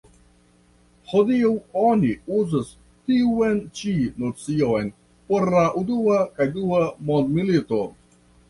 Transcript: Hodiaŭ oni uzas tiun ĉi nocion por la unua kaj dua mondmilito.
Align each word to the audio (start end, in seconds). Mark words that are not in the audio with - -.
Hodiaŭ 1.11 1.51
oni 1.89 2.09
uzas 2.37 2.71
tiun 3.11 3.61
ĉi 3.81 3.93
nocion 4.25 4.91
por 5.29 5.55
la 5.59 5.67
unua 5.83 6.19
kaj 6.41 6.49
dua 6.57 6.85
mondmilito. 7.13 7.85